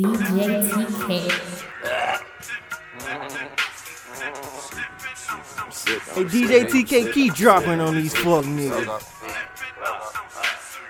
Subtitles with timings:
[0.00, 1.08] DJ TK.
[6.14, 9.02] Hey, DJ TK, keep dropping on these fuck niggas.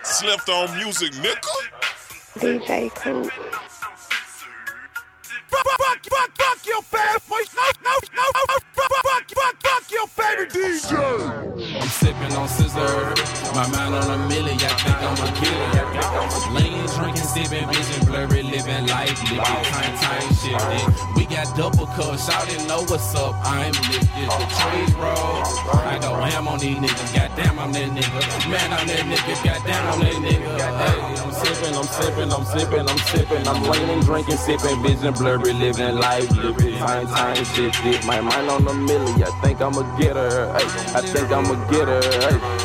[0.04, 1.40] Slept on music, nigga.
[2.38, 3.30] DJ Coop.
[5.48, 7.48] Fuck, fuck, fuck, fuck your favorite.
[7.56, 11.80] No, no, no, no, fuck, fuck, fuck, fuck your favorite DJ.
[11.80, 13.19] I'm sipping on sizzurp.
[13.54, 15.90] My mind on a milli, I think I'm a killer.
[16.54, 21.14] Lean, drinking, sipping, vision, blurry, living life, living time, time shifting.
[21.16, 23.34] We got double cups, y'all didn't know what's up.
[23.42, 25.42] I'm lifted, the trees roll.
[25.82, 28.50] I go ham on these niggas, goddamn, I'm that nigga.
[28.50, 30.52] Man, I'm that nigga, goddamn, I'm that nigga.
[30.80, 33.48] Hey, I'm sipping, I'm sipping, I'm sipping, I'm sipping.
[33.48, 38.04] I'm leaning, drinking, sipping, vision, blurry, living life, living time, time shifted.
[38.06, 40.52] My mind on a milli, I think I'm a getter.
[40.52, 42.00] Hey, I think I'm a getter.
[42.00, 42.59] Hey.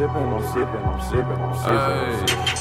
[0.00, 2.59] Sipping, I'm sipping, I'm sipping, I'm sipping.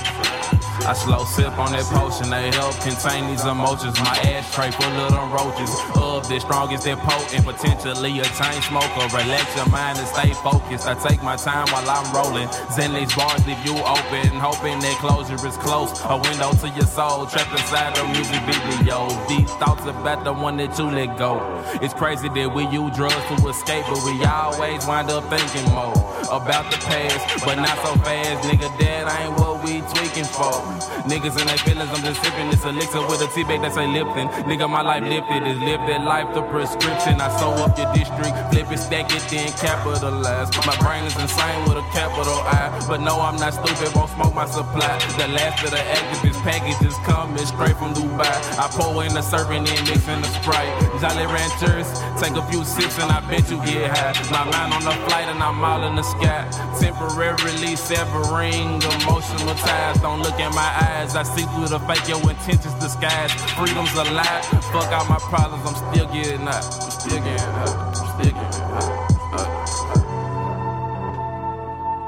[0.85, 3.99] I slow sip on that potion, they help contain these emotions.
[3.99, 5.69] My ashtray full of them roaches.
[5.95, 9.05] Of the strongest that potent, potentially a chain smoker.
[9.11, 10.87] Relax your mind and stay focused.
[10.87, 12.49] I take my time while I'm rolling.
[12.71, 15.91] Zen these bars leave you open, hoping that closure is close.
[16.05, 19.09] A window to your soul, trapped inside the music video.
[19.27, 21.37] Deep thoughts about the one that you let go.
[21.81, 25.93] It's crazy that we use drugs to escape, but we always wind up thinking more
[26.31, 28.69] about the past, but not so fast, nigga.
[28.79, 30.68] That ain't what we tweaking for.
[31.09, 33.87] Niggas in their feelings, I'm just sipping this elixir with a tea bag that say
[33.87, 34.27] Lipton.
[34.49, 37.21] Nigga, my life lifted is live that life, the prescription.
[37.21, 40.49] I sew up your district, flip it, stack it, then capitalize.
[40.65, 44.35] My brain is insane with a capital I, but no, I'm not stupid, won't smoke
[44.35, 44.99] my supply.
[45.17, 48.35] The last of the activist packages coming straight from Dubai.
[48.59, 50.73] I pour in the serving and mix in the Sprite.
[50.99, 51.87] Jolly Ranchers,
[52.19, 54.11] take a few sips and I bet you get high.
[54.31, 56.43] My mind on the flight and I'm all in the sky.
[56.79, 59.99] Temporarily severing emotional ties.
[60.01, 61.15] Don't look at my eyes.
[61.15, 63.31] I see through the fake, your intentions disguise.
[63.55, 64.41] Freedom's a lie.
[64.71, 66.63] Fuck all my problems, I'm still getting up.
[66.63, 67.69] I'm still getting up.
[67.79, 68.53] I'm still up.
[68.69, 69.47] Uh, uh,
[69.85, 70.09] uh.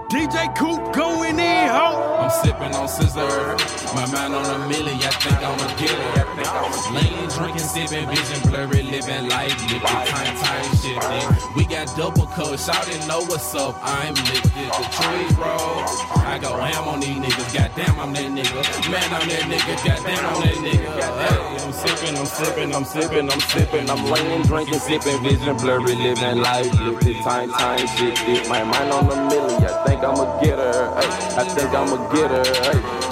[0.09, 2.11] DJ Coop going in, ho.
[2.31, 3.59] Sipping on sizzurp.
[3.94, 6.22] My mind on a milli, I think I'm a getter.
[6.96, 11.56] Lean, drinking, sipping, vision blurry, living life, living time, time shifting.
[11.56, 12.28] We got double
[12.68, 13.75] y'all didn't know what's up.
[13.81, 15.84] I'm lifted, the trees roll.
[16.25, 18.91] I go ham on these niggas, goddamn, I'm that nigga.
[18.91, 20.91] Man, I'm that nigga, goddamn, I'm that nigga.
[21.22, 21.41] Hey,
[22.22, 23.98] I'm sipping, I'm sipping, I'm sipping, I'm.
[24.14, 28.48] I'm drinking, sipping, vision blurry, living life, living time, time shifted.
[28.48, 30.72] My mind on a milli, I think I'm a getter.
[30.72, 32.44] Hey, I think I'm a getter.
[32.62, 33.11] Hey.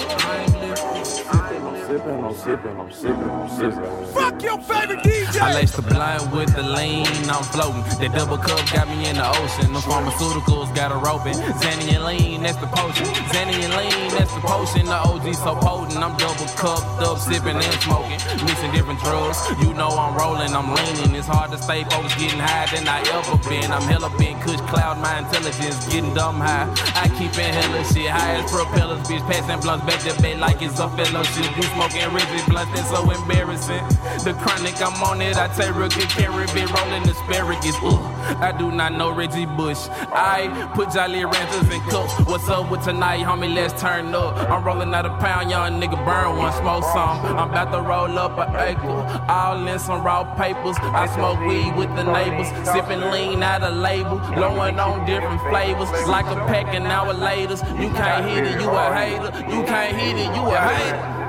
[1.90, 4.14] I'm sipping, I'm sipping, I'm sipping, I'm sipping.
[4.14, 5.40] Fuck your favorite DJ.
[5.42, 7.82] I lace the blind with the lean, I'm floating.
[7.98, 9.74] That double cup got me in the ocean.
[9.74, 11.34] The pharmaceuticals got a roping.
[11.34, 13.10] Xanny and lean, that's the potion.
[13.34, 14.86] Xanny and lean, that's the potion.
[14.86, 15.98] The OG so potent.
[15.98, 18.22] I'm double cupped up, sipping and smoking.
[18.46, 19.42] Mixing different drugs.
[19.58, 21.18] You know I'm rolling, I'm leaning.
[21.18, 23.66] It's hard to stay focused, getting higher than I ever been.
[23.66, 26.70] I'm hella been kush cloud, my intelligence getting dumb high.
[26.94, 29.26] I keep in hella shit, high as propellers, bitch.
[29.26, 31.50] Passing blunts back to bed like it's a fellowship.
[31.58, 33.82] You smoking rigid that's so embarrassing.
[34.24, 35.36] The chronic, I'm on it.
[35.36, 35.72] I take
[36.10, 37.76] carry, bit rolling asparagus.
[37.82, 39.88] Ugh, I do not know Reggie Bush.
[40.12, 42.12] I put Jolly Ranchers in cups.
[42.28, 43.54] What's up with tonight, homie?
[43.54, 44.36] Let's turn up.
[44.50, 47.24] I'm rolling out a pound, young nigga burn one, smoke some.
[47.38, 50.76] I'm about to roll up an acre, all in some raw papers.
[50.80, 55.88] I smoke weed with the neighbors, sipping lean out of label, blowing on different flavors.
[56.06, 57.54] Like a pack an hour later.
[57.80, 59.30] You can't hit it, you a hater.
[59.48, 61.19] You can't hit it, you a hater.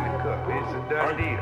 [0.92, 1.40] A done deal.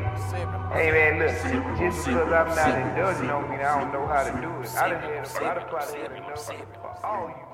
[0.72, 1.32] Hey man, look,
[1.80, 4.76] just because I'm not indulging don't mean I don't know how to do it.
[4.76, 7.50] I done had, I done probably had enough for all you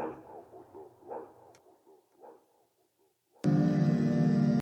[0.00, 0.29] motherfuckers.